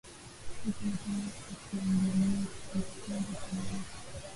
[0.65, 1.21] huku mkewe
[1.51, 3.85] akiambulia kifungo cha maisha